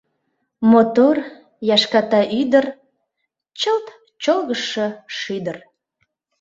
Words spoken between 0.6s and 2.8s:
Мотор, яшката ӱдыр—